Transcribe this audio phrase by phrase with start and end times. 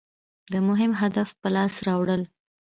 [0.51, 2.21] د مهم هدف په لاس راوړل.